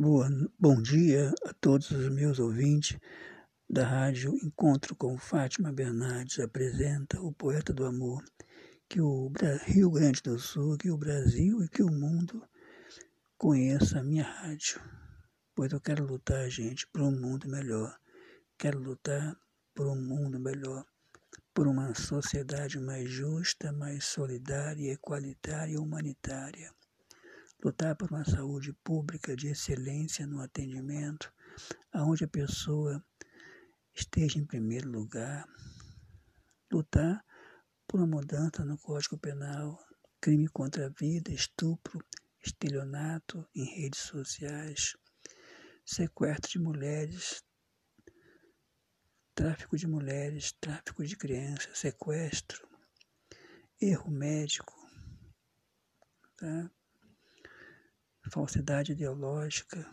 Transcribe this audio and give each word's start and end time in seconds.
Boa, 0.00 0.30
bom 0.56 0.80
dia 0.80 1.34
a 1.44 1.52
todos 1.54 1.90
os 1.90 2.08
meus 2.08 2.38
ouvintes 2.38 2.96
da 3.68 3.84
rádio 3.84 4.32
Encontro 4.44 4.94
com 4.94 5.18
Fátima 5.18 5.72
Bernardes 5.72 6.38
apresenta 6.38 7.20
o 7.20 7.32
poeta 7.32 7.72
do 7.72 7.84
amor 7.84 8.22
que 8.88 9.00
o 9.00 9.32
Rio 9.64 9.90
Grande 9.90 10.22
do 10.22 10.38
Sul, 10.38 10.78
que 10.78 10.88
o 10.88 10.96
Brasil 10.96 11.64
e 11.64 11.68
que 11.68 11.82
o 11.82 11.90
mundo 11.90 12.46
conheça 13.36 13.98
a 13.98 14.04
minha 14.04 14.22
rádio, 14.22 14.80
pois 15.52 15.72
eu 15.72 15.80
quero 15.80 16.06
lutar, 16.06 16.48
gente, 16.48 16.86
por 16.92 17.02
um 17.02 17.10
mundo 17.10 17.48
melhor. 17.48 17.98
Quero 18.56 18.78
lutar 18.78 19.36
por 19.74 19.88
um 19.88 20.00
mundo 20.00 20.38
melhor, 20.38 20.84
por 21.52 21.66
uma 21.66 21.92
sociedade 21.96 22.78
mais 22.78 23.10
justa, 23.10 23.72
mais 23.72 24.04
solidária, 24.04 24.92
equalitária 24.92 25.72
e 25.72 25.76
humanitária 25.76 26.72
lutar 27.62 27.96
por 27.96 28.10
uma 28.10 28.24
saúde 28.24 28.72
pública 28.84 29.34
de 29.34 29.48
excelência 29.48 30.26
no 30.26 30.40
atendimento, 30.40 31.32
aonde 31.92 32.24
a 32.24 32.28
pessoa 32.28 33.04
esteja 33.94 34.38
em 34.38 34.46
primeiro 34.46 34.88
lugar, 34.88 35.44
lutar 36.70 37.24
por 37.86 38.00
uma 38.00 38.06
mudança 38.06 38.64
no 38.64 38.78
Código 38.78 39.18
Penal, 39.18 39.78
crime 40.20 40.48
contra 40.48 40.86
a 40.86 40.90
vida, 40.90 41.32
estupro, 41.32 41.98
estelionato 42.44 43.48
em 43.54 43.64
redes 43.64 44.00
sociais, 44.00 44.96
sequestro 45.84 46.50
de 46.50 46.58
mulheres, 46.58 47.42
tráfico 49.34 49.76
de 49.76 49.86
mulheres, 49.86 50.52
tráfico 50.60 51.04
de 51.04 51.16
crianças, 51.16 51.78
sequestro, 51.78 52.68
erro 53.80 54.10
médico, 54.10 54.74
tá? 56.36 56.70
Falsidade 58.28 58.92
ideológica. 58.92 59.86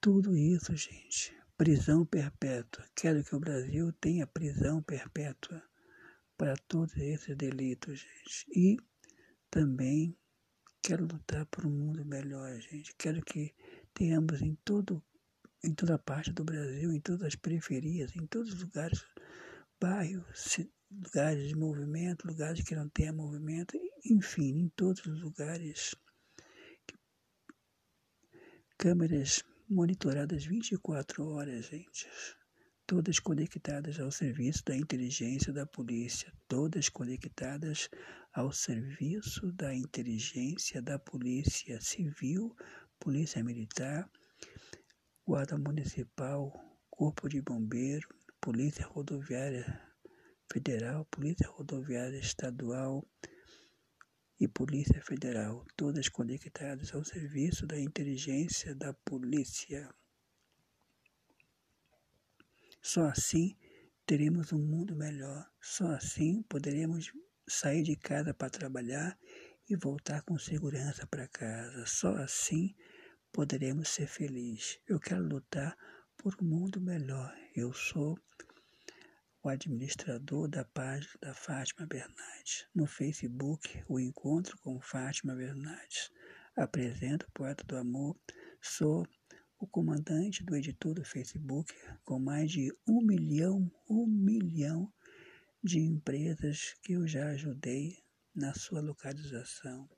Tudo 0.00 0.36
isso, 0.36 0.74
gente. 0.76 1.36
Prisão 1.56 2.04
perpétua. 2.04 2.84
Quero 2.94 3.22
que 3.22 3.34
o 3.34 3.40
Brasil 3.40 3.92
tenha 4.00 4.26
prisão 4.26 4.82
perpétua 4.82 5.62
para 6.36 6.56
todos 6.68 6.96
esses 6.96 7.36
delitos, 7.36 8.00
gente. 8.00 8.46
E 8.54 8.76
também 9.50 10.16
quero 10.82 11.06
lutar 11.06 11.46
por 11.46 11.66
um 11.66 11.70
mundo 11.70 12.04
melhor, 12.04 12.58
gente. 12.60 12.94
Quero 12.96 13.22
que 13.22 13.54
tenhamos 13.94 14.42
em 14.42 14.56
todo 14.64 15.02
em 15.64 15.72
toda 15.72 15.96
parte 15.96 16.32
do 16.32 16.42
Brasil, 16.42 16.92
em 16.92 17.00
todas 17.00 17.28
as 17.28 17.36
periferias, 17.36 18.16
em 18.16 18.26
todos 18.26 18.52
os 18.52 18.62
lugares, 18.62 19.06
bairros, 19.80 20.58
lugares 20.90 21.48
de 21.48 21.54
movimento, 21.54 22.26
lugares 22.26 22.64
que 22.64 22.74
não 22.74 22.88
tenha 22.88 23.12
movimento, 23.12 23.76
enfim, 24.04 24.58
em 24.58 24.68
todos 24.70 25.04
os 25.06 25.20
lugares 25.22 25.94
câmeras 28.76 29.44
monitoradas 29.68 30.44
24 30.44 31.24
horas, 31.28 31.66
gente. 31.66 32.08
Todas 32.84 33.20
conectadas 33.20 34.00
ao 34.00 34.10
serviço 34.10 34.64
da 34.64 34.76
inteligência 34.76 35.52
da 35.52 35.64
polícia, 35.64 36.32
todas 36.48 36.88
conectadas 36.88 37.88
ao 38.34 38.52
serviço 38.52 39.52
da 39.52 39.72
inteligência 39.72 40.82
da 40.82 40.98
polícia 40.98 41.80
civil, 41.80 42.54
polícia 42.98 43.42
militar, 43.44 44.10
guarda 45.24 45.56
municipal, 45.56 46.52
corpo 46.90 47.28
de 47.28 47.40
bombeiro, 47.40 48.08
polícia 48.40 48.84
rodoviária 48.84 49.80
federal, 50.52 51.04
polícia 51.06 51.48
rodoviária 51.48 52.18
estadual, 52.18 53.06
e 54.38 54.48
Polícia 54.48 55.00
Federal, 55.02 55.64
todas 55.76 56.08
conectadas 56.08 56.94
ao 56.94 57.04
serviço 57.04 57.66
da 57.66 57.78
inteligência 57.78 58.74
da 58.74 58.92
polícia. 58.92 59.88
Só 62.80 63.06
assim 63.06 63.56
teremos 64.04 64.52
um 64.52 64.58
mundo 64.58 64.96
melhor. 64.96 65.48
Só 65.60 65.86
assim 65.92 66.42
poderemos 66.42 67.12
sair 67.48 67.82
de 67.82 67.96
casa 67.96 68.34
para 68.34 68.50
trabalhar 68.50 69.16
e 69.68 69.76
voltar 69.76 70.22
com 70.22 70.36
segurança 70.38 71.06
para 71.06 71.28
casa. 71.28 71.86
Só 71.86 72.14
assim 72.16 72.74
poderemos 73.32 73.88
ser 73.88 74.08
felizes. 74.08 74.80
Eu 74.88 74.98
quero 74.98 75.22
lutar 75.22 75.76
por 76.16 76.36
um 76.42 76.44
mundo 76.44 76.80
melhor. 76.80 77.32
Eu 77.54 77.72
sou 77.72 78.18
o 79.44 79.48
administrador 79.48 80.48
da 80.48 80.64
página 80.64 81.12
da 81.20 81.34
Fátima 81.34 81.84
Bernardes. 81.84 82.64
No 82.72 82.86
Facebook, 82.86 83.82
o 83.88 83.98
encontro 83.98 84.56
com 84.58 84.80
Fátima 84.80 85.34
Bernardes. 85.34 86.12
Apresento 86.56 87.26
o 87.26 87.32
Poeta 87.32 87.64
do 87.64 87.76
Amor. 87.76 88.16
Sou 88.60 89.04
o 89.58 89.66
comandante 89.66 90.44
do 90.44 90.54
editor 90.54 90.94
do 90.94 91.04
Facebook, 91.04 91.74
com 92.04 92.20
mais 92.20 92.52
de 92.52 92.72
um 92.86 93.04
milhão, 93.04 93.68
um 93.90 94.06
milhão 94.06 94.92
de 95.62 95.80
empresas 95.80 96.74
que 96.80 96.92
eu 96.92 97.06
já 97.08 97.30
ajudei 97.30 97.98
na 98.32 98.54
sua 98.54 98.80
localização. 98.80 99.90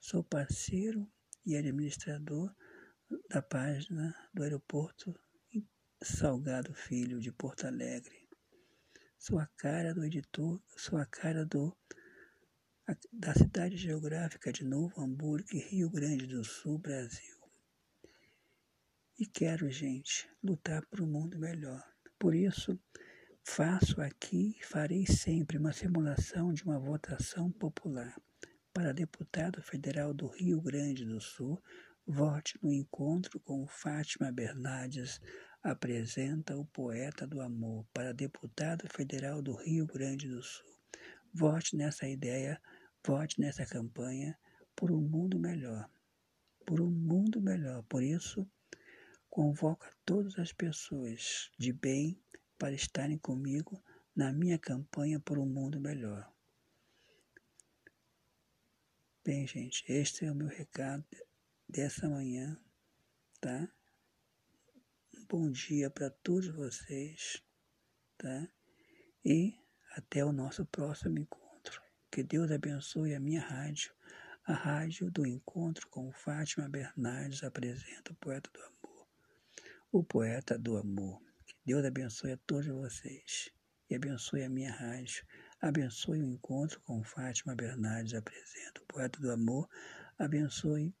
Sou 0.00 0.24
parceiro 0.24 1.06
e 1.44 1.56
administrador 1.56 2.54
da 3.28 3.42
página 3.42 4.14
do 4.32 4.42
aeroporto 4.42 5.14
Salgado 6.02 6.72
Filho 6.72 7.20
de 7.20 7.32
Porto 7.32 7.66
Alegre 7.66 8.17
sou 9.18 9.38
a 9.38 9.46
cara 9.56 9.92
do 9.92 10.04
editor, 10.04 10.62
sou 10.76 10.98
a 10.98 11.04
cara 11.04 11.44
do, 11.44 11.76
da 13.12 13.34
cidade 13.34 13.76
geográfica 13.76 14.52
de 14.52 14.64
Novo 14.64 15.00
Hamburgo, 15.00 15.48
Rio 15.52 15.90
Grande 15.90 16.26
do 16.26 16.44
Sul, 16.44 16.78
Brasil. 16.78 17.36
E 19.18 19.26
quero, 19.26 19.68
gente, 19.68 20.30
lutar 20.42 20.86
por 20.86 21.00
um 21.00 21.06
mundo 21.06 21.36
melhor. 21.38 21.84
Por 22.18 22.34
isso, 22.34 22.78
faço 23.42 24.00
aqui 24.00 24.56
e 24.56 24.64
farei 24.64 25.04
sempre 25.06 25.58
uma 25.58 25.72
simulação 25.72 26.52
de 26.52 26.62
uma 26.62 26.78
votação 26.78 27.50
popular 27.50 28.16
para 28.72 28.92
deputado 28.92 29.60
federal 29.60 30.14
do 30.14 30.28
Rio 30.28 30.60
Grande 30.60 31.04
do 31.04 31.20
Sul. 31.20 31.60
Vote 32.06 32.56
no 32.62 32.72
encontro 32.72 33.40
com 33.40 33.66
Fátima 33.66 34.30
Bernardes 34.30 35.20
apresenta 35.62 36.56
o 36.56 36.64
poeta 36.66 37.26
do 37.26 37.40
amor 37.40 37.86
para 37.92 38.14
deputado 38.14 38.88
federal 38.88 39.42
do 39.42 39.54
Rio 39.54 39.86
Grande 39.86 40.28
do 40.28 40.42
Sul. 40.42 40.66
Vote 41.32 41.76
nessa 41.76 42.08
ideia, 42.08 42.60
vote 43.04 43.40
nessa 43.40 43.66
campanha 43.66 44.38
por 44.74 44.90
um 44.90 45.00
mundo 45.00 45.38
melhor. 45.38 45.88
Por 46.64 46.80
um 46.80 46.90
mundo 46.90 47.40
melhor. 47.40 47.82
Por 47.84 48.02
isso, 48.02 48.48
convoco 49.28 49.84
a 49.84 49.92
todas 50.04 50.38
as 50.38 50.52
pessoas 50.52 51.50
de 51.58 51.72
bem 51.72 52.20
para 52.58 52.72
estarem 52.72 53.18
comigo 53.18 53.82
na 54.14 54.32
minha 54.32 54.58
campanha 54.58 55.20
por 55.20 55.38
um 55.38 55.46
mundo 55.46 55.80
melhor. 55.80 56.28
Bem, 59.24 59.46
gente, 59.46 59.84
este 59.86 60.24
é 60.24 60.32
o 60.32 60.34
meu 60.34 60.48
recado 60.48 61.04
dessa 61.68 62.08
manhã, 62.08 62.58
tá? 63.40 63.70
Bom 65.30 65.50
dia 65.50 65.90
para 65.90 66.08
todos 66.08 66.48
vocês, 66.48 67.42
tá? 68.16 68.48
E 69.22 69.54
até 69.94 70.24
o 70.24 70.32
nosso 70.32 70.64
próximo 70.64 71.18
encontro. 71.18 71.82
Que 72.10 72.22
Deus 72.22 72.50
abençoe 72.50 73.14
a 73.14 73.20
minha 73.20 73.42
rádio, 73.42 73.92
a 74.46 74.54
rádio 74.54 75.10
do 75.10 75.26
encontro 75.26 75.86
com 75.88 76.10
Fátima 76.12 76.66
Bernardes 76.66 77.44
apresenta 77.44 78.10
o 78.10 78.16
poeta 78.16 78.50
do 78.50 78.62
amor, 78.62 79.08
o 79.92 80.02
poeta 80.02 80.58
do 80.58 80.78
amor. 80.78 81.20
Que 81.44 81.54
Deus 81.62 81.84
abençoe 81.84 82.32
a 82.32 82.38
todos 82.46 82.66
vocês 82.66 83.50
e 83.90 83.94
abençoe 83.94 84.44
a 84.44 84.48
minha 84.48 84.72
rádio. 84.72 85.26
Abençoe 85.60 86.22
o 86.22 86.26
encontro 86.26 86.80
com 86.80 87.04
Fátima 87.04 87.54
Bernardes 87.54 88.14
apresenta 88.14 88.80
o 88.80 88.86
poeta 88.86 89.20
do 89.20 89.30
amor. 89.30 89.68
Abençoe 90.18 90.94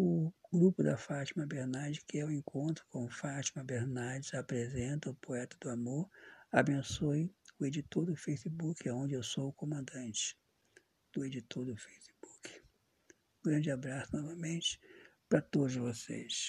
o 0.00 0.32
grupo 0.52 0.80
da 0.80 0.96
Fátima 0.96 1.44
Bernardes, 1.44 2.04
que 2.06 2.18
é 2.18 2.24
o 2.24 2.30
encontro 2.30 2.86
com 2.88 3.10
Fátima 3.10 3.64
Bernardes, 3.64 4.32
apresenta 4.32 5.10
o 5.10 5.14
Poeta 5.16 5.56
do 5.60 5.68
Amor, 5.70 6.08
abençoe 6.52 7.34
o 7.58 7.66
editor 7.66 8.06
do 8.06 8.14
Facebook, 8.14 8.88
onde 8.90 9.14
eu 9.14 9.24
sou 9.24 9.48
o 9.48 9.52
comandante 9.52 10.38
do 11.12 11.24
editor 11.24 11.64
do 11.64 11.76
Facebook. 11.76 12.62
Um 13.40 13.50
grande 13.50 13.72
abraço 13.72 14.16
novamente 14.16 14.80
para 15.28 15.42
todos 15.42 15.74
vocês. 15.74 16.46